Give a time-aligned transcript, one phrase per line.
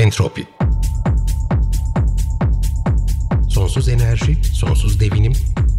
[0.00, 0.46] Entropi
[3.48, 5.32] Sonsuz enerji, sonsuz devinim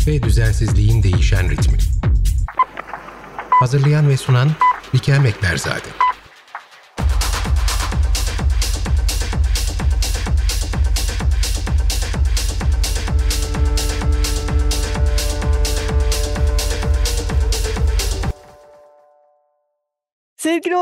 [0.07, 1.77] ve düzensizliğin değişen ritmi.
[3.49, 4.51] Hazırlayan ve sunan
[4.93, 5.87] Bikem Ekberzade.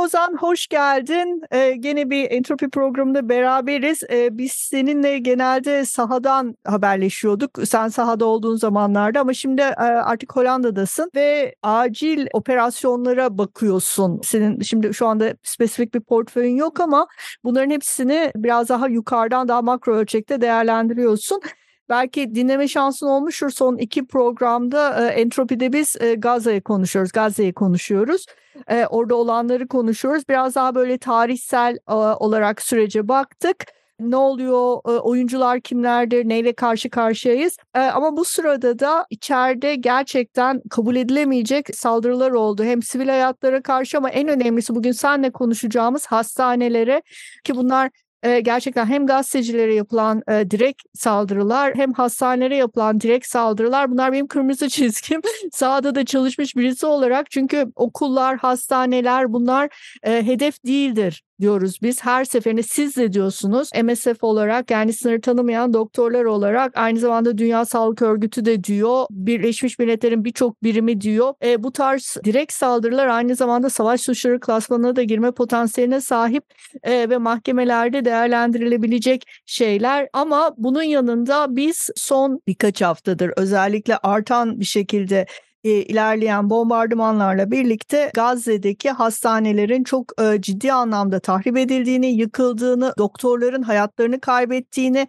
[0.10, 1.42] Ozan hoş geldin.
[1.52, 4.04] Ee, gene bir entropi programında beraberiz.
[4.12, 7.60] Ee, biz seninle genelde sahadan haberleşiyorduk.
[7.66, 14.22] Sen sahada olduğun zamanlarda ama şimdi e, artık Hollanda'dasın ve acil operasyonlara bakıyorsun.
[14.24, 17.08] Senin şimdi şu anda spesifik bir portföyün yok ama
[17.44, 21.42] bunların hepsini biraz daha yukarıdan daha makro ölçekte değerlendiriyorsun.
[21.90, 28.26] Belki dinleme şansın olmuştur son iki programda e, Entropi'de biz e, Gazze'yi konuşuyoruz, Gazze'yi konuşuyoruz.
[28.68, 30.24] E, orada olanları konuşuyoruz.
[30.30, 33.66] Biraz daha böyle tarihsel e, olarak sürece baktık.
[34.00, 37.58] Ne oluyor, e, oyuncular kimlerdir, neyle karşı karşıyayız.
[37.76, 42.64] E, ama bu sırada da içeride gerçekten kabul edilemeyecek saldırılar oldu.
[42.64, 47.02] Hem sivil hayatlara karşı ama en önemlisi bugün seninle konuşacağımız hastanelere
[47.44, 47.90] ki bunlar
[48.24, 53.92] e, gerçekten hem gazetecilere yapılan e, direkt saldırılar hem hastanelere yapılan direkt saldırılar.
[53.92, 55.22] Bunlar benim kırmızı çizgim.
[55.52, 57.32] Sahada da çalışmış birisi olarak.
[57.32, 59.70] Çünkü okullar, hastaneler bunlar
[60.04, 62.06] e, hedef değildir diyoruz biz.
[62.06, 67.66] Her seferinde siz de diyorsunuz MSF olarak yani sınır tanımayan doktorlar olarak aynı zamanda Dünya
[67.66, 69.06] Sağlık Örgütü de diyor.
[69.10, 71.34] Birleşmiş Milletler'in birçok birimi diyor.
[71.44, 76.44] E, bu tarz direkt saldırılar aynı zamanda savaş suçları klasmanına da girme potansiyeline sahip
[76.84, 80.10] e, ve mahkemelerde değerlendirilebilecek şeyler.
[80.14, 85.26] Ama bunun yanında biz son birkaç haftadır özellikle artan bir şekilde
[85.64, 94.20] e, ilerleyen bombardımanlarla birlikte Gazze'deki hastanelerin çok e, ciddi anlamda tahrip edildiğini, yıkıldığını, doktorların hayatlarını
[94.20, 95.08] kaybettiğini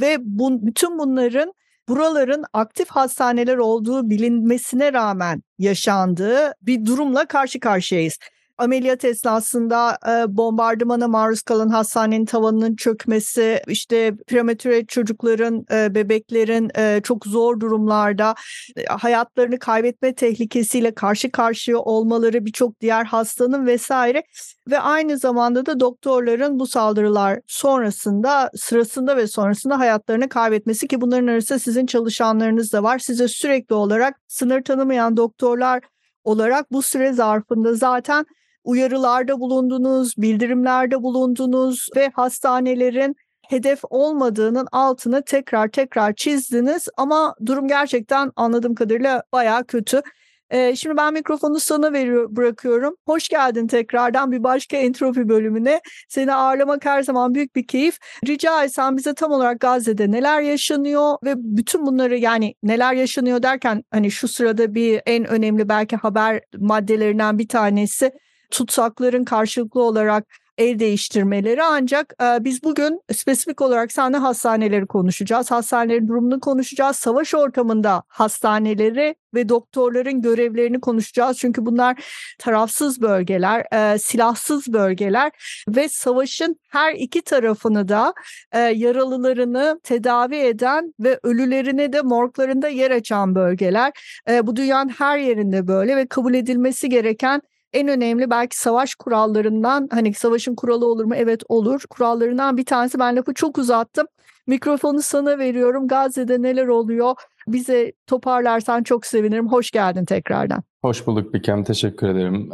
[0.00, 1.52] ve bu, bütün bunların
[1.88, 8.18] buraların aktif hastaneler olduğu bilinmesine rağmen yaşandığı bir durumla karşı karşıyayız
[8.60, 17.00] ameliyat esnasında e, bombardımana maruz kalan hastanenin tavanının çökmesi, işte prematüre çocukların, e, bebeklerin e,
[17.04, 18.34] çok zor durumlarda
[18.76, 24.22] e, hayatlarını kaybetme tehlikesiyle karşı karşıya olmaları, birçok diğer hastanın vesaire
[24.70, 31.26] ve aynı zamanda da doktorların bu saldırılar sonrasında, sırasında ve sonrasında hayatlarını kaybetmesi ki bunların
[31.26, 32.98] arasında sizin çalışanlarınız da var.
[32.98, 35.80] Size sürekli olarak sınır tanımayan doktorlar
[36.24, 38.26] olarak bu süre zarfında zaten
[38.64, 43.16] uyarılarda bulundunuz, bildirimlerde bulundunuz ve hastanelerin
[43.48, 50.02] hedef olmadığının altını tekrar tekrar çizdiniz ama durum gerçekten anladığım kadarıyla baya kötü.
[50.50, 52.96] Ee, şimdi ben mikrofonu sana veriyor, bırakıyorum.
[53.06, 55.80] Hoş geldin tekrardan bir başka entropi bölümüne.
[56.08, 57.98] Seni ağırlamak her zaman büyük bir keyif.
[58.26, 63.82] Rica etsem bize tam olarak Gazze'de neler yaşanıyor ve bütün bunları yani neler yaşanıyor derken
[63.90, 68.12] hani şu sırada bir en önemli belki haber maddelerinden bir tanesi
[68.50, 70.26] tutsakların karşılıklı olarak
[70.60, 75.50] el değiştirmeleri ancak e, biz bugün spesifik olarak seninle hastaneleri konuşacağız.
[75.50, 76.96] Hastanelerin durumunu konuşacağız.
[76.96, 81.38] Savaş ortamında hastaneleri ve doktorların görevlerini konuşacağız.
[81.38, 82.04] Çünkü bunlar
[82.38, 85.32] tarafsız bölgeler, e, silahsız bölgeler
[85.68, 88.14] ve savaşın her iki tarafını da
[88.52, 93.92] e, yaralılarını tedavi eden ve ölülerine de morglarında yer açan bölgeler.
[94.28, 97.42] E, bu dünyanın her yerinde böyle ve kabul edilmesi gereken
[97.72, 101.14] en önemli belki savaş kurallarından hani savaşın kuralı olur mu?
[101.16, 101.82] Evet olur.
[101.90, 104.06] Kurallarından bir tanesi ben lafı çok uzattım.
[104.46, 105.88] Mikrofonu sana veriyorum.
[105.88, 107.14] Gazze'de neler oluyor?
[107.48, 109.48] Bize toparlarsan çok sevinirim.
[109.48, 110.62] Hoş geldin tekrardan.
[110.82, 111.64] Hoş bulduk Bikem.
[111.64, 112.50] Teşekkür ederim.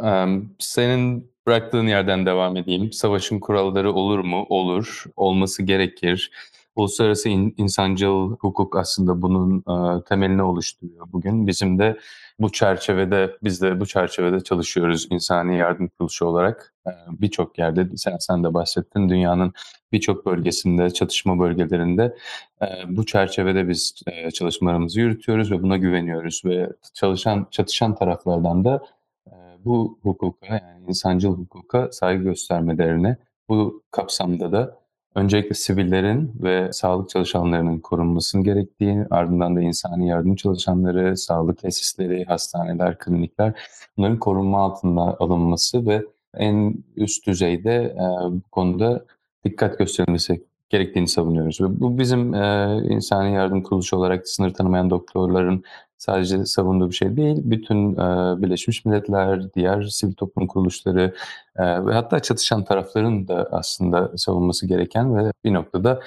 [0.59, 2.91] Senin bıraktığın yerden devam edeyim.
[2.91, 4.45] Savaşın kuralları olur mu?
[4.49, 5.03] Olur.
[5.15, 6.31] Olması gerekir.
[6.77, 11.47] Uluslararası in, insancıl hukuk aslında bunun e, temelini oluşturuyor bugün.
[11.47, 11.97] Bizim de
[12.39, 16.73] bu çerçevede, biz de bu çerçevede çalışıyoruz insani yardım kuruluşu olarak.
[16.87, 19.53] E, birçok yerde, sen, sen de bahsettin, dünyanın
[19.91, 22.17] birçok bölgesinde, çatışma bölgelerinde
[22.61, 26.41] e, bu çerçevede biz e, çalışmalarımızı yürütüyoruz ve buna güveniyoruz.
[26.45, 28.83] Ve çalışan, çatışan taraflardan da
[29.27, 29.33] e,
[29.65, 33.17] bu hukuka, yani insancıl hukuka saygı göstermelerine,
[33.49, 34.86] bu kapsamda da
[35.17, 42.97] öncelikle sivillerin ve sağlık çalışanlarının korunmasının gerektiği, ardından da insani yardım çalışanları, sağlık tesisleri, hastaneler,
[42.97, 43.53] klinikler
[43.97, 46.03] bunların korunma altında alınması ve
[46.33, 49.05] en üst düzeyde e, bu konuda
[49.45, 51.61] dikkat gösterilmesi gerektiğini savunuyoruz.
[51.61, 55.63] Ve bu bizim e, insani yardım kuruluşu olarak sınır tanımayan doktorların
[55.97, 57.37] sadece savunduğu bir şey değil.
[57.43, 57.97] Bütün e,
[58.41, 61.15] Birleşmiş Milletler, diğer sivil toplum kuruluşları
[61.55, 65.99] e, ve hatta çatışan tarafların da aslında savunması gereken ve bir noktada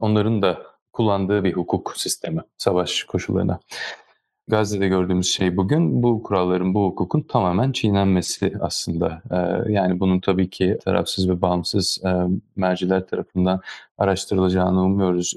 [0.00, 0.58] onların da
[0.92, 3.60] kullandığı bir hukuk sistemi savaş koşullarına.
[4.48, 9.22] Gazze'de gördüğümüz şey bugün bu kuralların, bu hukukun tamamen çiğnenmesi aslında.
[9.30, 12.10] Ee, yani bunun tabii ki tarafsız ve bağımsız e,
[12.56, 13.60] merciler tarafından
[13.98, 15.34] araştırılacağını umuyoruz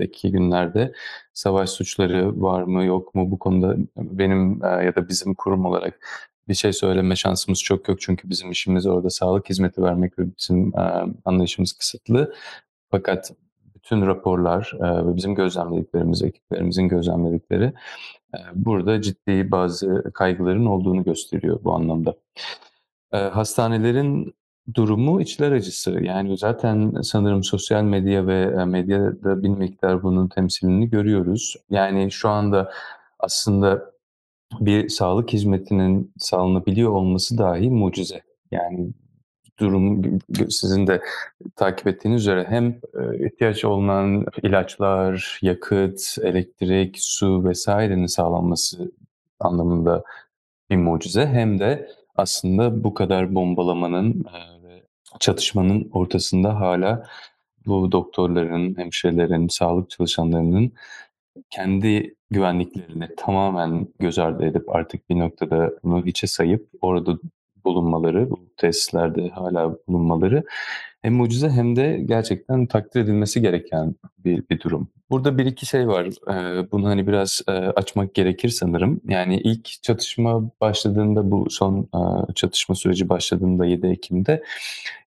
[0.00, 0.92] ilerideki günlerde.
[1.32, 6.06] Savaş suçları var mı yok mu bu konuda benim e, ya da bizim kurum olarak
[6.48, 8.00] bir şey söyleme şansımız çok yok.
[8.00, 12.34] Çünkü bizim işimiz orada sağlık hizmeti vermek ve bizim e, anlayışımız kısıtlı.
[12.90, 13.32] Fakat
[13.74, 17.72] bütün raporlar e, ve bizim gözlemlediklerimiz, ekiplerimizin gözlemledikleri
[18.54, 22.14] burada ciddi bazı kaygıların olduğunu gösteriyor bu anlamda.
[23.12, 24.34] Hastanelerin
[24.74, 25.90] durumu içler acısı.
[26.02, 31.56] Yani zaten sanırım sosyal medya ve medyada bir miktar bunun temsilini görüyoruz.
[31.70, 32.72] Yani şu anda
[33.18, 33.94] aslında
[34.60, 38.22] bir sağlık hizmetinin sağlanabiliyor olması dahi mucize.
[38.50, 38.90] Yani
[39.58, 40.02] durum
[40.48, 41.02] sizin de
[41.56, 48.92] takip ettiğiniz üzere hem e, ihtiyaç olunan ilaçlar, yakıt, elektrik, su vesairenin sağlanması
[49.40, 50.04] anlamında
[50.70, 54.24] bir mucize hem de aslında bu kadar bombalamanın
[54.62, 54.82] ve
[55.20, 57.06] çatışmanın ortasında hala
[57.66, 60.72] bu doktorların, hemşirelerin, sağlık çalışanlarının
[61.50, 67.18] kendi güvenliklerini tamamen göz ardı edip artık bir noktada bunu hiçe sayıp orada
[67.64, 70.44] bulunmaları, bu tesislerde hala bulunmaları
[71.04, 74.88] hem mucize hem de gerçekten takdir edilmesi gereken bir, bir durum.
[75.10, 76.06] Burada bir iki şey var.
[76.06, 79.00] Ee, bunu hani biraz e, açmak gerekir sanırım.
[79.08, 84.42] Yani ilk çatışma başladığında bu son e, çatışma süreci başladığında 7 Ekim'de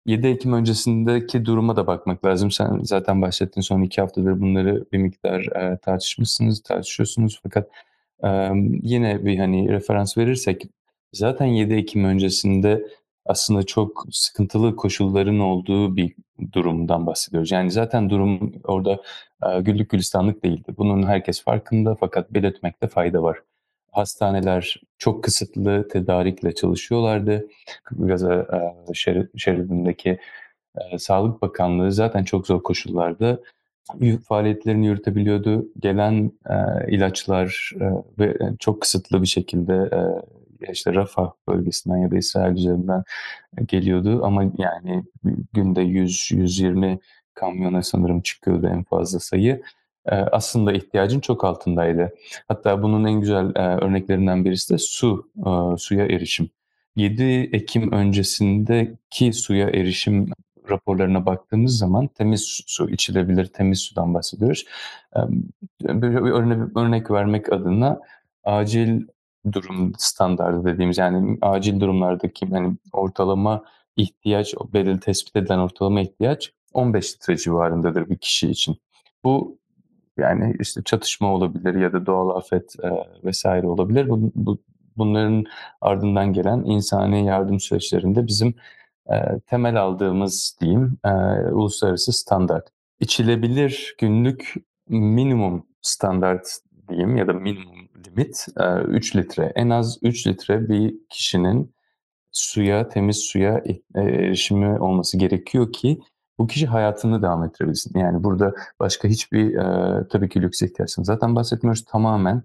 [0.06, 2.50] 7 Ekim öncesindeki duruma da bakmak lazım.
[2.50, 7.41] Sen zaten bahsettin son iki haftadır bunları bir miktar e, tartışmışsınız, tartışıyorsunuz.
[7.43, 7.69] Fakat
[8.25, 8.50] e,
[8.82, 10.62] yine bir hani referans verirsek
[11.16, 12.86] Zaten 7 Ekim öncesinde
[13.24, 16.14] aslında çok sıkıntılı koşulların olduğu bir
[16.52, 17.50] durumdan bahsediyoruz.
[17.50, 19.02] Yani zaten durum orada
[19.46, 20.74] e, güllük gülistanlık değildi.
[20.78, 23.38] Bunun herkes farkında fakat belirtmekte fayda var.
[23.92, 27.48] Hastaneler çok kısıtlı tedarikle çalışıyorlardı.
[27.90, 28.34] Gaza
[28.88, 28.94] e,
[29.36, 30.18] şeridindeki
[30.78, 33.40] e, Sağlık Bakanlığı zaten çok zor koşullarda
[34.28, 35.66] faaliyetlerini yürütebiliyordu.
[35.80, 36.32] Gelen
[36.88, 37.72] ilaçlar
[38.18, 39.90] ve çok kısıtlı bir şekilde
[40.73, 43.05] işte Rafa bölgesinden ya da İsrail üzerinden
[43.67, 45.05] geliyordu ama yani
[45.53, 46.99] günde 100-120
[47.35, 49.62] kamyona sanırım çıkıyordu en fazla sayı.
[50.32, 52.14] Aslında ihtiyacın çok altındaydı.
[52.49, 55.31] Hatta bunun en güzel örneklerinden birisi de su,
[55.79, 56.50] suya erişim.
[56.97, 60.26] 7 Ekim öncesindeki suya erişim
[60.70, 64.64] raporlarına baktığımız zaman temiz su, içilebilir temiz sudan bahsediyoruz.
[65.81, 68.00] Bir örnek, örnek vermek adına
[68.44, 69.02] acil
[69.52, 73.64] durum standardı dediğimiz yani acil durumlardaki hani ortalama
[73.96, 78.76] ihtiyaç belirli tespit edilen ortalama ihtiyaç 15 litre civarındadır bir kişi için.
[79.25, 79.58] Bu
[80.19, 82.90] yani işte çatışma olabilir ya da doğal afet e,
[83.25, 84.08] vesaire olabilir.
[84.08, 84.58] Bu, bu,
[84.96, 85.44] bunların
[85.81, 88.54] ardından gelen insani yardım süreçlerinde bizim
[89.10, 91.10] e, temel aldığımız diyeyim e,
[91.50, 92.69] uluslararası standart.
[93.00, 94.54] İçilebilir günlük
[94.88, 96.58] minimum standart
[96.88, 97.75] diyeyim ya da minimum
[98.16, 98.46] limit
[98.88, 99.52] 3 litre.
[99.54, 101.75] En az 3 litre bir kişinin
[102.32, 103.62] suya, temiz suya
[103.94, 106.00] erişimi olması gerekiyor ki
[106.38, 107.99] bu kişi hayatını devam ettirebilsin.
[107.99, 111.85] Yani burada başka hiçbir e, tabii ki lüks ihtiyaçtan zaten bahsetmiyoruz.
[111.85, 112.42] Tamamen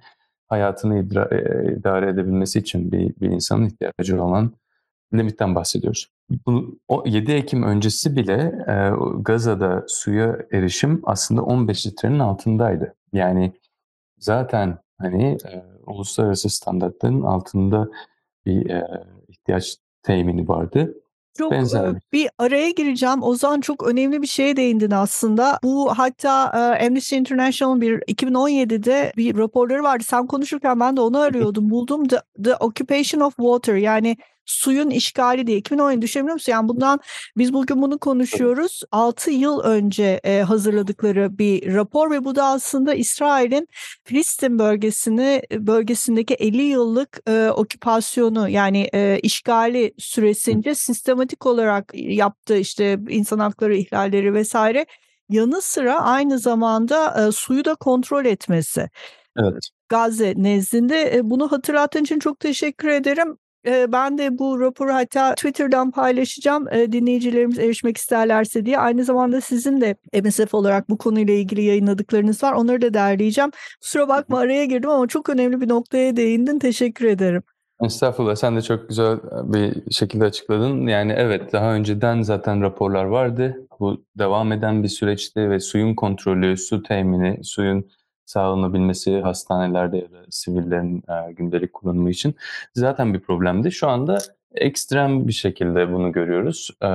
[0.48, 4.52] hayatını idra, e, idare edebilmesi için bir, bir insanın ihtiyacı olan
[5.14, 6.08] limitten bahsediyoruz.
[6.46, 8.74] Bu, o 7 Ekim öncesi bile e,
[9.22, 12.96] Gaza'da suya erişim aslında 15 litrenin altındaydı.
[13.14, 13.54] Yani
[14.20, 17.90] zaten hani e, uluslararası standartların altında
[18.46, 18.88] bir e,
[19.28, 20.94] ihtiyaç temini vardı.
[21.38, 21.96] Çok Benzer.
[22.14, 23.24] bir araya gireceğim.
[23.24, 25.60] Ozan çok önemli bir şeye değindin aslında.
[25.64, 26.52] Bu hatta
[26.86, 30.04] Amnesty International bir 2017'de bir raporları vardı.
[30.08, 31.70] Sen konuşurken ben de onu arıyordum.
[31.70, 36.52] Buldum The, The Occupation of Water yani suyun işgali diye 2017 düşünebiliyor musun?
[36.52, 37.00] Yani bundan
[37.38, 38.82] biz bugün bunu konuşuyoruz.
[38.92, 43.68] 6 yıl önce e, hazırladıkları bir rapor ve bu da aslında İsrail'in
[44.04, 53.00] Filistin bölgesini bölgesindeki 50 yıllık e, oküpasyonu yani e, işgali süresince sistematik olarak yaptığı işte
[53.10, 54.86] insan hakları ihlalleri vesaire
[55.30, 58.90] yanı sıra aynı zamanda e, suyu da kontrol etmesi.
[59.38, 59.70] Evet.
[59.90, 63.38] Gazze nezdinde bunu hatırlattığın için çok teşekkür ederim.
[63.66, 66.68] E, ben de bu raporu hatta Twitter'dan paylaşacağım.
[66.74, 68.80] E, dinleyicilerimiz erişmek isterlerse diye.
[68.80, 72.54] Aynı zamanda sizin de MSF olarak bu konuyla ilgili yayınladıklarınız var.
[72.54, 73.52] Onları da derleyeceğim.
[73.82, 76.60] Kusura bakma araya girdim ama çok önemli bir noktaya değindin.
[76.60, 77.44] Teşekkür ederim.
[77.84, 80.88] Estağfurullah sen de çok güzel bir şekilde açıkladın.
[80.88, 83.68] Yani evet daha önceden zaten raporlar vardı.
[83.80, 87.92] Bu devam eden bir süreçti ve suyun kontrolü, su temini, suyun
[88.32, 92.36] sağlanabilmesi hastanelerde ya da sivillerin e, gündelik kullanımı için
[92.76, 93.72] zaten bir problemdi.
[93.72, 94.18] Şu anda
[94.56, 96.70] ekstrem bir şekilde bunu görüyoruz.
[96.82, 96.88] E,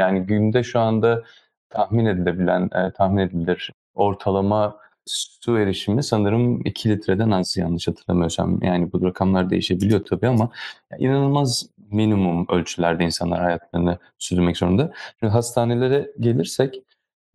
[0.00, 1.22] yani günde şu anda
[1.70, 8.62] tahmin edilebilen, e, tahmin edilir ortalama su erişimi sanırım 2 litreden az yanlış hatırlamıyorsam.
[8.62, 10.50] Yani bu rakamlar değişebiliyor tabii ama
[10.98, 14.92] inanılmaz minimum ölçülerde insanlar hayatlarını sürdürmek zorunda.
[15.20, 16.82] Şimdi hastanelere gelirsek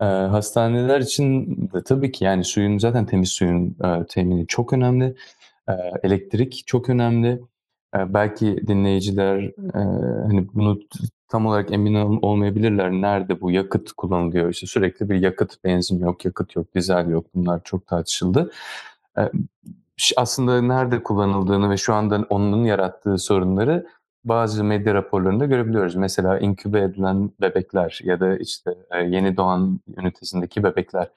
[0.02, 5.16] e, hastaneler için de tabii ki yani suyun zaten temiz suyun e, temini çok önemli.
[5.70, 5.74] E,
[6.04, 7.42] elektrik çok önemli.
[7.96, 9.40] E, belki dinleyiciler
[9.74, 9.80] e,
[10.28, 10.80] hani bunu
[11.28, 12.92] tam olarak emin olmayabilirler.
[12.92, 14.50] Nerede bu yakıt kullanılıyor?
[14.50, 17.26] İşte sürekli bir yakıt, benzin yok, yakıt yok, dizel yok.
[17.36, 18.52] Bunlar çok tartışıldı.
[19.18, 19.32] E,
[20.18, 23.88] aslında nerede kullanıldığını ve şu anda onun yarattığı sorunları
[24.26, 25.96] bazı medya raporlarında görebiliyoruz.
[25.96, 31.08] Mesela inkübe edilen bebekler ya da işte e, yeni doğan ünitesindeki bebekler.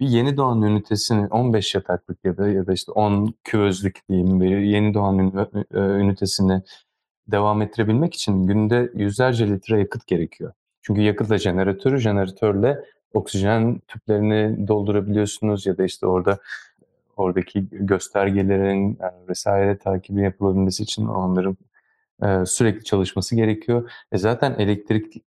[0.00, 4.58] Bir yeni doğan ünitesini 15 yataklık ya da ya da işte 10 küvezlik diyeyim bir
[4.58, 6.62] yeni doğan e, ünitesini
[7.28, 10.52] devam ettirebilmek için günde yüzlerce litre yakıt gerekiyor.
[10.82, 16.38] Çünkü yakıtla jeneratörü, jeneratörle oksijen tüplerini doldurabiliyorsunuz ya da işte orada
[17.16, 21.56] oradaki göstergelerin e, vesaire takibi yapılabilmesi için onların
[22.22, 23.90] e, sürekli çalışması gerekiyor.
[24.12, 25.22] E zaten elektrik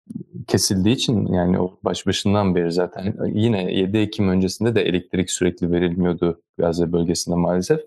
[0.47, 5.71] kesildiği için yani o baş başından beri zaten yine 7 Ekim öncesinde de elektrik sürekli
[5.71, 7.79] verilmiyordu Gazze bölgesinde maalesef.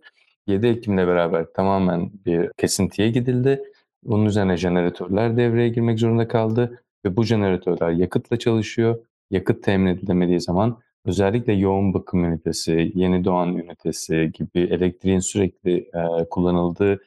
[0.47, 3.63] 7 Ekim'le beraber tamamen bir kesintiye gidildi.
[4.03, 8.99] Bunun üzerine jeneratörler devreye girmek zorunda kaldı ve bu jeneratörler yakıtla çalışıyor.
[9.31, 16.25] Yakıt temin edilemediği zaman özellikle yoğun bakım ünitesi, yeni doğan ünitesi gibi elektriğin sürekli e,
[16.31, 17.01] kullanıldığı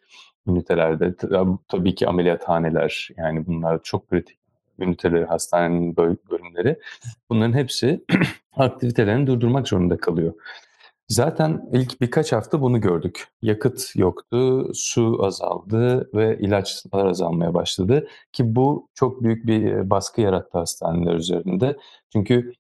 [0.50, 1.16] ünitelerde
[1.68, 4.40] tabii ki ameliyathaneler yani bunlar çok kritik
[4.80, 6.80] üniteleri, hastanenin bölümleri
[7.30, 8.06] bunların hepsi
[8.56, 10.34] aktivitelerini durdurmak zorunda kalıyor.
[11.08, 13.28] Zaten ilk birkaç hafta bunu gördük.
[13.42, 18.08] Yakıt yoktu, su azaldı ve ilaçlar azalmaya başladı.
[18.32, 21.78] Ki bu çok büyük bir baskı yarattı hastaneler üzerinde.
[22.14, 22.54] Çünkü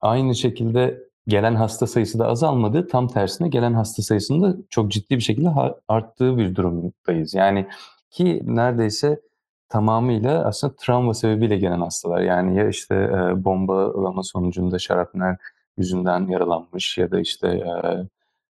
[0.00, 2.88] aynı şekilde gelen hasta sayısı da azalmadı.
[2.88, 5.48] Tam tersine gelen hasta sayısında çok ciddi bir şekilde
[5.88, 7.34] arttığı bir durumdayız.
[7.34, 7.66] Yani
[8.10, 9.20] ki neredeyse
[9.68, 12.20] tamamıyla aslında travma sebebiyle gelen hastalar.
[12.20, 15.36] Yani ya işte e, bombalama sonucunda şarapnel
[15.76, 17.70] yüzünden yaralanmış ya da işte e,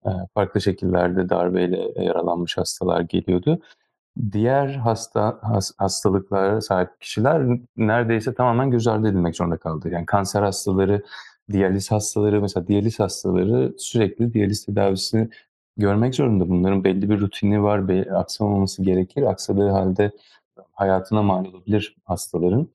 [0.07, 3.61] e, farklı şekillerde darbeyle yaralanmış hastalar geliyordu.
[4.33, 7.43] Diğer hasta has, hastalıklara sahip kişiler
[7.77, 9.89] neredeyse tamamen göz ardı edilmek zorunda kaldı.
[9.89, 11.03] Yani kanser hastaları,
[11.53, 15.29] diyaliz hastaları mesela diyaliz hastaları sürekli diyaliz tedavisini
[15.77, 16.49] görmek zorunda.
[16.49, 19.23] Bunların belli bir rutini var, aksamaması gerekir.
[19.23, 20.11] Aksadığı halde
[20.73, 22.69] hayatına mal olabilir hastaların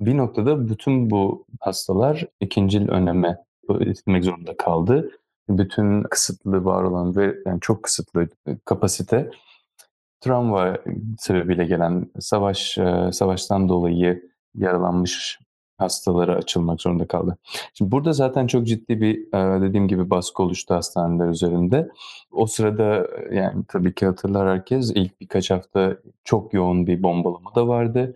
[0.00, 3.38] bir noktada bütün bu hastalar ikincil öneme
[3.80, 5.10] itilmek zorunda kaldı.
[5.48, 8.28] Bütün kısıtlı var olan ve yani çok kısıtlı
[8.64, 9.30] kapasite
[10.20, 10.78] travma
[11.18, 12.78] sebebiyle gelen savaş
[13.12, 15.38] savaştan dolayı yaralanmış
[15.78, 17.36] hastalara açılmak zorunda kaldı.
[17.74, 21.88] Şimdi burada zaten çok ciddi bir dediğim gibi baskı oluştu hastaneler üzerinde.
[22.32, 27.68] O sırada yani tabii ki hatırlar herkes ilk birkaç hafta çok yoğun bir bombalama da
[27.68, 28.14] vardı.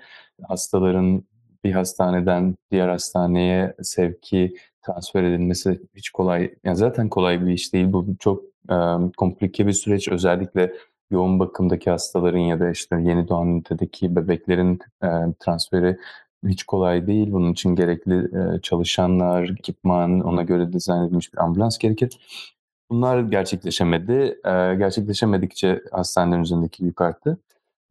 [0.48, 1.22] Hastaların
[1.64, 7.92] bir hastaneden diğer hastaneye sevki, transfer edilmesi hiç kolay, yani zaten kolay bir iş değil.
[7.92, 8.76] Bu çok e,
[9.16, 10.08] komplike bir süreç.
[10.08, 10.72] Özellikle
[11.10, 15.08] yoğun bakımdaki hastaların ya da işte yeni doğan ünitedeki bebeklerin e,
[15.40, 15.98] transferi
[16.48, 17.32] hiç kolay değil.
[17.32, 22.18] Bunun için gerekli e, çalışanlar, ekipman, ona göre dizayn edilmiş bir ambulans gerekir.
[22.90, 24.40] Bunlar gerçekleşemedi.
[24.44, 27.38] E, gerçekleşemedikçe hastanelerin üzerindeki yük arttı.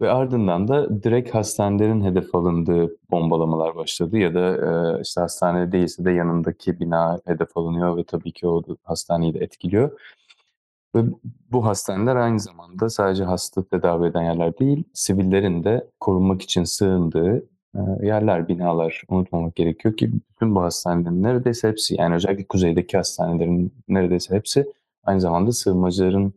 [0.01, 6.05] Ve ardından da direkt hastanelerin hedef alındığı bombalamalar başladı ya da e, işte hastane değilse
[6.05, 9.99] de yanındaki bina hedef alınıyor ve tabii ki o hastaneyi de etkiliyor.
[10.95, 11.03] Ve
[11.51, 17.43] bu hastaneler aynı zamanda sadece hasta tedavi eden yerler değil, sivillerin de korunmak için sığındığı
[18.01, 24.35] yerler, binalar unutmamak gerekiyor ki bütün bu hastanelerin neredeyse hepsi yani özellikle kuzeydeki hastanelerin neredeyse
[24.35, 24.73] hepsi
[25.03, 26.33] aynı zamanda sığınmacıların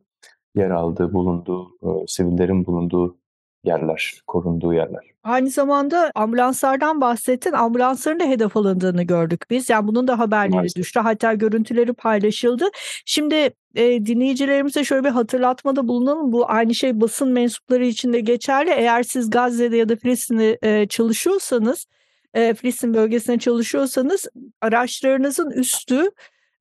[0.55, 3.17] yer aldığı, bulunduğu, e, sivillerin bulunduğu
[3.65, 5.13] yerler, korunduğu yerler.
[5.25, 7.53] Aynı zamanda ambulanslardan bahsettin.
[7.53, 9.71] Ambulansların da hedef alındığını gördük biz.
[9.71, 10.77] Yani bunun da haberleri Maalesef.
[10.77, 11.01] düştü.
[11.01, 12.65] Hatta görüntüleri paylaşıldı.
[13.07, 16.33] Şimdi e, dinleyicilerimize şöyle bir hatırlatmada bulunalım.
[16.33, 18.71] Bu aynı şey basın mensupları için de geçerli.
[18.71, 21.87] Eğer siz Gazze'de ya da Filistin'de e, çalışıyorsanız,
[22.35, 24.27] e, Filistin bölgesinde çalışıyorsanız
[24.61, 26.11] araçlarınızın üstü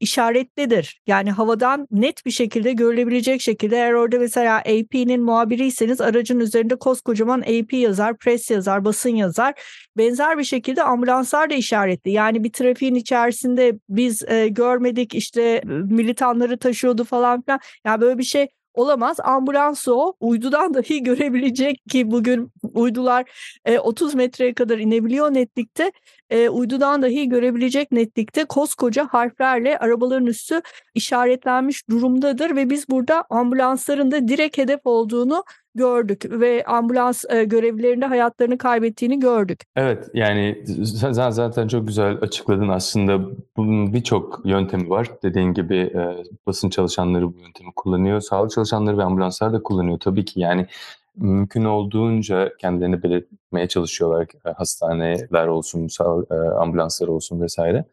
[0.02, 1.02] işaretlidir.
[1.08, 7.42] Yani havadan net bir şekilde görülebilecek şekilde eğer orada mesela AP'nin muhabiriyseniz aracın üzerinde koskocaman
[7.42, 9.54] AP yazar, press yazar, basın yazar.
[9.98, 12.12] Benzer bir şekilde ambulanslar da işaretli.
[12.12, 17.60] Yani bir trafiğin içerisinde biz e, görmedik işte militanları taşıyordu falan filan.
[17.86, 19.18] Yani böyle bir şey olamaz.
[19.24, 20.14] Ambulans o.
[20.20, 23.26] Uydudan dahi görebilecek ki bugün uydular
[23.66, 25.92] e, 30 metreye kadar inebiliyor netlikte.
[26.32, 30.62] E, uydudan dahi görebilecek netlikte koskoca harflerle arabaların üstü
[30.96, 35.44] işaretlenmiş durumdadır ve biz burada ambulansların da direkt hedef olduğunu
[35.76, 39.64] gördük ve ambulans e, görevlilerinde hayatlarını kaybettiğini gördük.
[39.76, 43.20] Evet yani sen zaten çok güzel açıkladın aslında
[43.58, 45.08] bunun birçok yöntemi var.
[45.24, 48.22] Dediğin gibi e, basın çalışanları bu yöntemi kullanıyor.
[48.22, 50.68] Sağlık çalışanları ve ambulanslar da kullanıyor tabii ki yani
[51.16, 54.28] mümkün olduğunca kendilerini belirtmeye çalışıyorlar.
[54.46, 55.88] E, hastaneler olsun,
[56.32, 57.86] e, ambulanslar olsun vesaire.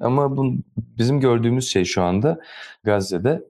[0.00, 2.40] Ama bu, bizim gördüğümüz şey şu anda
[2.84, 3.42] Gazze'de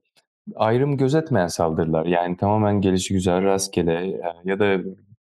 [0.55, 2.07] ayrım gözetmeyen saldırılar.
[2.07, 4.79] Yani tamamen gelişi güzel rastgele e, ya da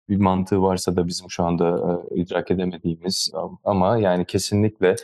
[0.10, 3.32] bir mantığı varsa da bizim şu anda idrak edemediğimiz
[3.64, 4.96] ama yani kesinlikle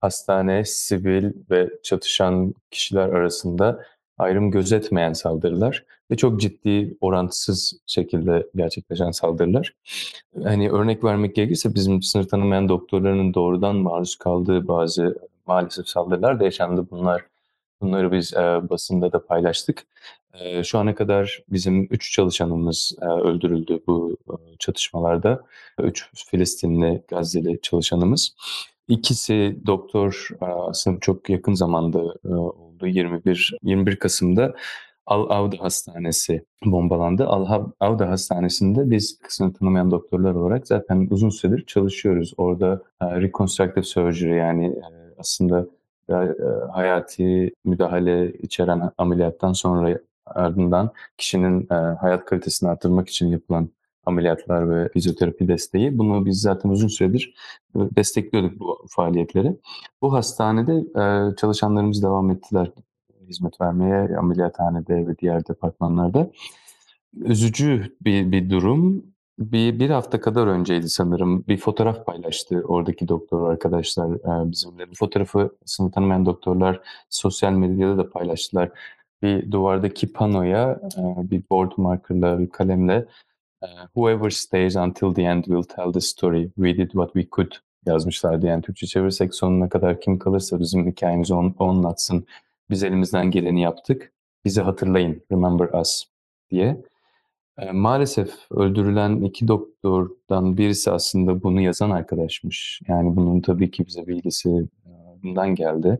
[0.00, 3.84] hastane, sivil ve çatışan kişiler arasında
[4.18, 9.74] ayrım gözetmeyen saldırılar ve çok ciddi orantısız şekilde gerçekleşen saldırılar.
[10.42, 16.44] Hani örnek vermek gerekirse bizim sınır tanımayan doktorlarının doğrudan maruz kaldığı bazı maalesef saldırılar da
[16.44, 16.86] yaşandı.
[16.90, 17.22] Bunlar
[17.80, 18.38] bunları biz e,
[18.70, 19.86] basında da paylaştık.
[20.34, 25.44] E, şu ana kadar bizim üç çalışanımız e, öldürüldü bu e, çatışmalarda.
[25.82, 28.34] Üç Filistinli, Gazze'li çalışanımız.
[28.88, 32.86] İkisi doktor aslında çok yakın zamanda oldu.
[32.86, 34.54] 21 21 Kasım'da
[35.06, 37.26] Al Avda Hastanesi bombalandı.
[37.26, 42.34] Al Avda Hastanesi'nde biz kısmını tanımayan doktorlar olarak zaten uzun süredir çalışıyoruz.
[42.36, 44.74] Orada reconstructive surgery yani
[45.18, 45.66] aslında
[46.72, 51.66] hayati müdahale içeren ameliyattan sonra ardından kişinin
[52.00, 53.68] hayat kalitesini artırmak için yapılan
[54.06, 55.98] ameliyatlar ve fizyoterapi desteği.
[55.98, 57.34] Bunu biz zaten uzun süredir
[57.76, 59.56] e, destekliyorduk bu faaliyetleri.
[60.02, 62.70] Bu hastanede e, çalışanlarımız devam ettiler
[63.28, 66.30] hizmet vermeye ameliyathanede ve diğer departmanlarda.
[67.16, 69.06] Üzücü bir, bir durum.
[69.38, 71.44] Bir, bir hafta kadar önceydi sanırım.
[71.48, 74.90] Bir fotoğraf paylaştı oradaki doktor arkadaşlar e, bizimle.
[74.90, 76.80] Bu fotoğrafı sınıf tanımayan doktorlar
[77.10, 78.70] sosyal medyada da paylaştılar.
[79.22, 80.80] Bir duvardaki panoya
[81.30, 83.06] bir board markerla, bir kalemle
[83.62, 86.50] Uh, whoever stays until the end will tell the story.
[86.56, 87.52] We did what we could
[87.86, 88.46] yazmışlardı.
[88.46, 92.26] Yani Türkçe çevirirsek sonuna kadar kim kalırsa bizim hikayemizi on, anlatsın.
[92.72, 94.12] Biz elimizden geleni yaptık.
[94.44, 95.22] Bizi hatırlayın.
[95.32, 96.04] Remember us
[96.50, 96.82] diye.
[97.72, 102.80] Maalesef öldürülen iki doktordan birisi aslında bunu yazan arkadaşmış.
[102.88, 104.68] Yani bunun tabii ki bize bilgisi
[105.22, 105.98] bundan geldi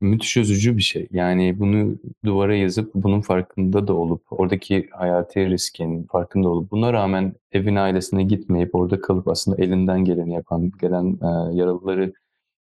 [0.00, 1.08] müthiş üzücü bir şey.
[1.10, 7.34] Yani bunu duvara yazıp bunun farkında da olup oradaki hayati riskin farkında olup buna rağmen
[7.52, 12.12] evin ailesine gitmeyip orada kalıp aslında elinden geleni yapan, gelen e, yaralıları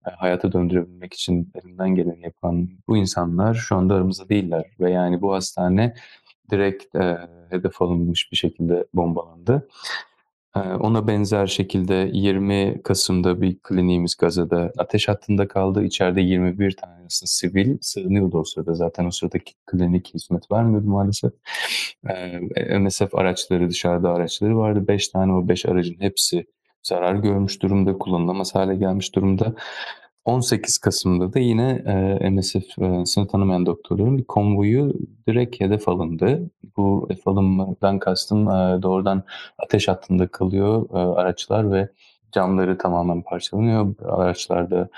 [0.03, 5.33] hayata döndürebilmek için elinden geleni yapan bu insanlar şu anda aramızda değiller ve yani bu
[5.33, 5.93] hastane
[6.51, 7.17] direkt e,
[7.49, 9.67] hedef alınmış bir şekilde bombalandı.
[10.55, 15.83] Ona benzer şekilde 20 Kasım'da bir kliniğimiz Gaza'da ateş hattında kaldı.
[15.83, 18.73] İçeride 21 tanesi sivil sığınıyordu o sırada.
[18.73, 21.31] Zaten o sıradaki klinik hizmet vermiyordu maalesef.
[22.79, 24.87] MSF araçları dışarıda araçları vardı.
[24.87, 26.45] 5 tane o 5 aracın hepsi
[26.83, 29.53] zarar görmüş durumda, kullanılamaz hale gelmiş durumda.
[30.25, 31.83] 18 Kasım'da da yine
[32.21, 34.93] e, MSF e, sınır tanımayan doktorların bir konvoyu
[35.27, 36.49] direkt hedef alındı.
[36.77, 39.23] Bu hedef alınmadan kastım e, doğrudan
[39.57, 41.89] ateş hattında kalıyor e, araçlar ve
[42.31, 43.95] camları tamamen parçalanıyor.
[44.05, 44.89] Araçlarda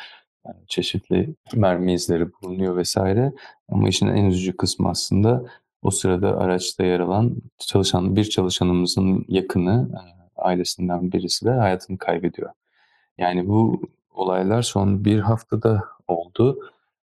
[0.46, 3.34] e, çeşitli mermi izleri bulunuyor vesaire.
[3.70, 5.44] Ama işin en üzücü kısmı aslında
[5.82, 12.50] o sırada araçta yer alan çalışan bir çalışanımızın yakını e, ailesinden birisi de hayatını kaybediyor.
[13.18, 13.82] Yani bu
[14.14, 16.60] olaylar son bir haftada oldu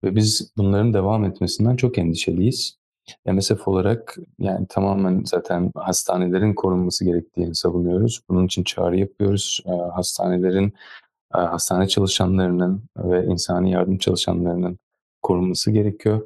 [0.03, 2.79] ve biz bunların devam etmesinden çok endişeliyiz.
[3.25, 8.21] MSF olarak yani tamamen zaten hastanelerin korunması gerektiğini savunuyoruz.
[8.29, 9.63] Bunun için çağrı yapıyoruz.
[9.93, 10.73] Hastanelerin,
[11.29, 14.79] hastane çalışanlarının ve insani yardım çalışanlarının
[15.21, 16.21] korunması gerekiyor.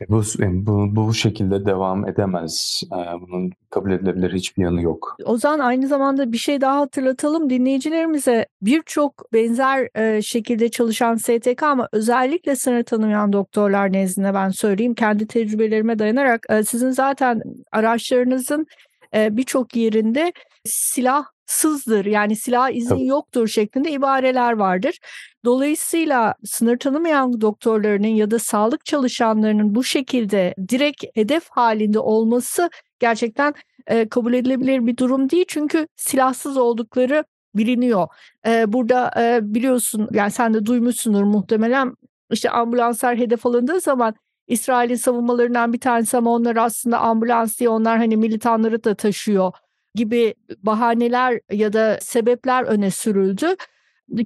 [0.00, 2.82] E, bu, e, bu, bu şekilde devam edemez.
[2.92, 5.16] E, bunun kabul edilebilir hiçbir yanı yok.
[5.24, 8.46] Ozan aynı zamanda bir şey daha hatırlatalım dinleyicilerimize.
[8.62, 9.88] Birçok benzer
[10.22, 14.94] şekilde çalışan STK ama özellikle sınır tanımayan doktorlar nezdinde ben söyleyeyim.
[14.94, 18.66] Kendi tecrübelerime dayanarak sizin zaten araçlarınızın
[19.14, 20.32] birçok yerinde
[20.64, 23.06] silah sızdır yani silah izin Tabii.
[23.06, 24.98] yoktur şeklinde ibareler vardır.
[25.44, 33.54] Dolayısıyla sınır tanımayan doktorlarının ya da sağlık çalışanlarının bu şekilde direkt hedef halinde olması gerçekten
[33.86, 35.44] e, kabul edilebilir bir durum değil.
[35.48, 38.08] Çünkü silahsız oldukları biliniyor.
[38.46, 41.94] E, burada e, biliyorsun yani sen de duymuşsundur muhtemelen
[42.30, 44.14] işte ambulanslar hedef alındığı zaman
[44.46, 49.52] İsrail'in savunmalarından bir tanesi ama onlar aslında ambulans diye onlar hani militanları da taşıyor
[49.94, 53.56] gibi bahaneler ya da sebepler öne sürüldü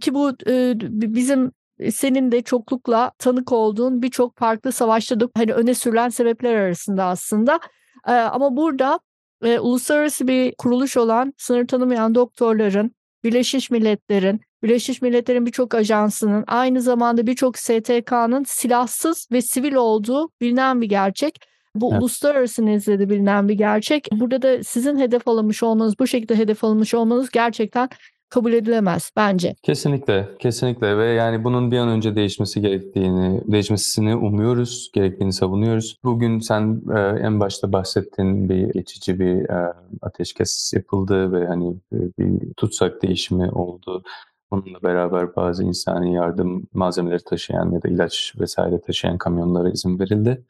[0.00, 0.74] ki bu e,
[1.14, 1.52] bizim
[1.90, 7.60] senin de çoklukla tanık olduğun birçok farklı savaşta da hani öne sürülen sebepler arasında aslında.
[8.06, 9.00] E, ama burada
[9.44, 12.90] e, uluslararası bir kuruluş olan sınır tanımayan doktorların,
[13.24, 20.80] Birleşmiş Milletler'in, Birleşmiş Milletler'in birçok ajansının aynı zamanda birçok STK'nın silahsız ve sivil olduğu bilinen
[20.80, 21.40] bir gerçek.
[21.74, 22.02] Bu evet.
[22.02, 24.08] uluslararası nezdede bilinen bir gerçek.
[24.12, 27.88] Burada da sizin hedef alınmış olmanız, bu şekilde hedef alınmış olmanız gerçekten
[28.30, 29.54] kabul edilemez bence.
[29.62, 35.96] Kesinlikle, kesinlikle ve yani bunun bir an önce değişmesi gerektiğini, değişmesini umuyoruz, gerektiğini savunuyoruz.
[36.04, 41.96] Bugün sen e, en başta bahsettiğin bir geçici bir e, ateşkes yapıldı ve hani e,
[42.18, 44.02] bir tutsak değişimi oldu.
[44.50, 50.44] Bununla beraber bazı insani yardım malzemeleri taşıyan ya da ilaç vesaire taşıyan kamyonlara izin verildi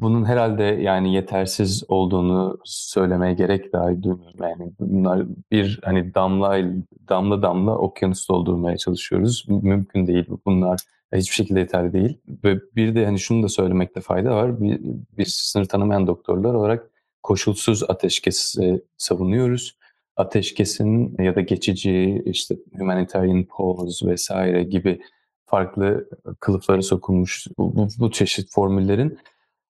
[0.00, 4.42] bunun herhalde yani yetersiz olduğunu söylemeye gerek dahi duymuyorum.
[4.42, 6.60] Yani bunlar bir hani damla
[7.08, 9.44] damla damla okyanus doldurmaya çalışıyoruz.
[9.48, 10.26] Mümkün değil.
[10.46, 10.80] Bunlar
[11.14, 12.18] hiçbir şekilde yeterli değil.
[12.44, 14.60] Ve bir de hani şunu da söylemekte fayda var.
[14.60, 14.80] Bir,
[15.18, 16.90] bir sınır tanımayan doktorlar olarak
[17.22, 19.78] koşulsuz ateşkesi savunuyoruz.
[20.16, 25.00] Ateşkesin ya da geçici işte humanitarian pause vesaire gibi
[25.46, 26.08] farklı
[26.40, 29.18] kılıfları sokulmuş bu, bu çeşit formüllerin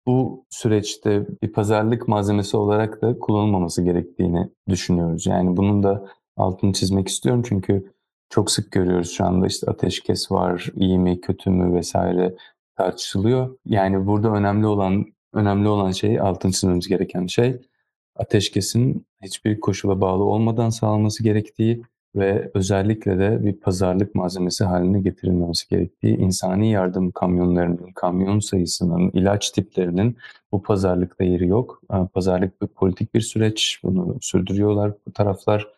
[0.06, 5.26] bu süreçte bir pazarlık malzemesi olarak da kullanılmaması gerektiğini düşünüyoruz.
[5.26, 7.92] Yani bunun da altını çizmek istiyorum çünkü
[8.30, 12.34] çok sık görüyoruz şu anda işte ateşkes var, iyi mi, kötü mü vesaire
[12.76, 13.58] tartışılıyor.
[13.66, 17.60] Yani burada önemli olan önemli olan şey altını çizmemiz gereken şey
[18.16, 21.82] ateşkesin hiçbir koşula bağlı olmadan sağlanması gerektiği
[22.16, 29.50] ve özellikle de bir pazarlık malzemesi haline getirilmemesi gerektiği, insani yardım kamyonlarının, kamyon sayısının, ilaç
[29.50, 30.16] tiplerinin
[30.52, 31.82] bu pazarlıkta yeri yok.
[32.14, 35.68] Pazarlık bir politik bir süreç, bunu sürdürüyorlar bu taraflar.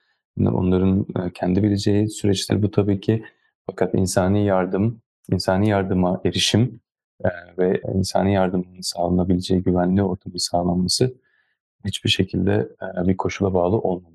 [0.40, 3.24] Onların e, kendi bileceği süreçler bu tabii ki.
[3.66, 5.00] Fakat insani yardım,
[5.32, 6.80] insani yardıma erişim
[7.24, 11.14] e, ve insani yardımın sağlanabileceği güvenli ortamın sağlanması
[11.84, 14.11] hiçbir şekilde e, bir koşula bağlı olmamalı.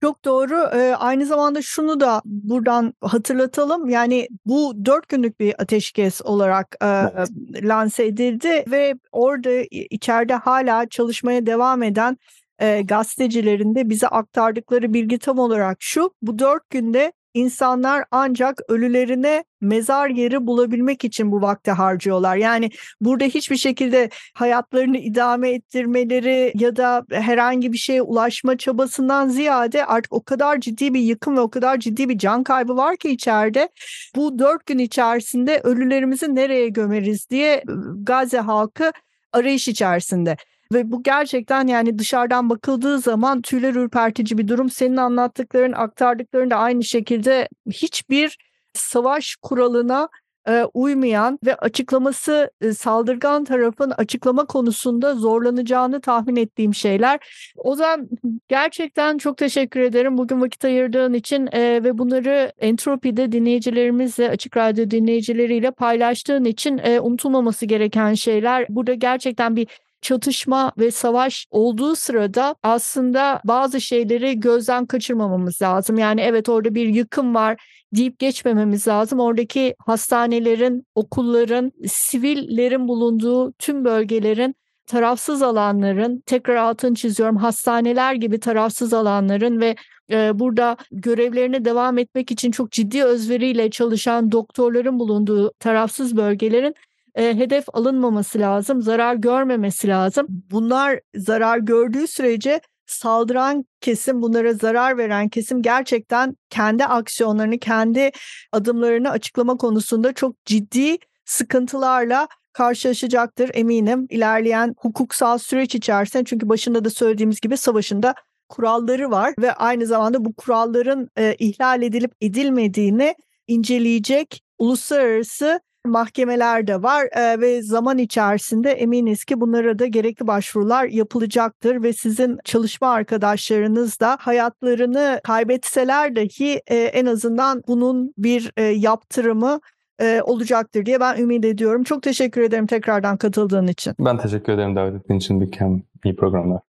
[0.00, 0.70] Çok doğru.
[0.74, 3.88] Ee, aynı zamanda şunu da buradan hatırlatalım.
[3.88, 7.28] Yani bu dört günlük bir ateşkes olarak e, evet.
[7.62, 12.16] lanse edildi ve orada içeride hala çalışmaya devam eden
[12.58, 16.10] e, gazetecilerin de bize aktardıkları bilgi tam olarak şu.
[16.22, 22.36] Bu dört günde insanlar ancak ölülerine mezar yeri bulabilmek için bu vakti harcıyorlar.
[22.36, 29.86] Yani burada hiçbir şekilde hayatlarını idame ettirmeleri ya da herhangi bir şeye ulaşma çabasından ziyade
[29.86, 33.10] artık o kadar ciddi bir yıkım ve o kadar ciddi bir can kaybı var ki
[33.10, 33.68] içeride.
[34.16, 37.62] Bu dört gün içerisinde ölülerimizi nereye gömeriz diye
[38.02, 38.92] Gazze halkı
[39.32, 40.36] arayış içerisinde.
[40.72, 44.70] Ve bu gerçekten yani dışarıdan bakıldığı zaman tüyler ürpertici bir durum.
[44.70, 48.38] Senin anlattıkların, aktardıkların da aynı şekilde hiçbir
[48.74, 50.08] savaş kuralına
[50.48, 57.18] e, uymayan ve açıklaması e, saldırgan tarafın açıklama konusunda zorlanacağını tahmin ettiğim şeyler.
[57.56, 58.08] O zaman
[58.48, 64.90] gerçekten çok teşekkür ederim bugün vakit ayırdığın için e, ve bunları Entropi'de dinleyicilerimizle, Açık Radyo
[64.90, 68.66] dinleyicileriyle paylaştığın için unutulmaması gereken şeyler.
[68.68, 69.68] Burada gerçekten bir
[70.02, 75.98] çatışma ve savaş olduğu sırada aslında bazı şeyleri gözden kaçırmamamız lazım.
[75.98, 79.20] Yani evet orada bir yıkım var deyip geçmememiz lazım.
[79.20, 84.54] Oradaki hastanelerin, okulların, sivillerin bulunduğu tüm bölgelerin
[84.86, 89.76] tarafsız alanların tekrar altını çiziyorum hastaneler gibi tarafsız alanların ve
[90.10, 96.74] e, burada görevlerine devam etmek için çok ciddi özveriyle çalışan doktorların bulunduğu tarafsız bölgelerin
[97.14, 100.26] e, hedef alınmaması lazım, zarar görmemesi lazım.
[100.28, 108.10] Bunlar zarar gördüğü sürece saldıran kesim, bunlara zarar veren kesim gerçekten kendi aksiyonlarını, kendi
[108.52, 116.90] adımlarını açıklama konusunda çok ciddi sıkıntılarla karşılaşacaktır eminim ilerleyen hukuksal süreç içerisinde çünkü başında da
[116.90, 118.14] söylediğimiz gibi savaşında
[118.48, 123.14] kuralları var ve aynı zamanda bu kuralların e, ihlal edilip edilmediğini
[123.46, 130.84] inceleyecek uluslararası mahkemeler de var e, ve zaman içerisinde eminiz ki bunlara da gerekli başvurular
[130.84, 138.62] yapılacaktır ve sizin çalışma arkadaşlarınız da hayatlarını kaybetseler dahi e, en azından bunun bir e,
[138.62, 139.60] yaptırımı
[140.00, 141.84] e, olacaktır diye ben ümit ediyorum.
[141.84, 143.94] Çok teşekkür ederim tekrardan katıldığın için.
[144.00, 145.40] Ben teşekkür ederim davet ettiğin için.
[145.40, 145.56] Büyük
[146.04, 146.68] iyi programlar.